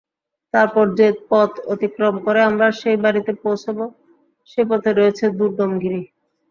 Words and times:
তারপর 0.53 0.85
যে 0.99 1.07
পথ 1.29 1.51
অতিক্রম 1.73 2.15
করে 2.25 2.39
আমরা 2.49 2.67
সেই 2.79 2.97
বাড়িতে 3.03 3.31
পৌঁছব 3.43 3.77
সেপথে 4.49 4.91
রয়েছে 4.93 5.25
দূর্গম 5.37 5.71
গিরি। 5.81 6.01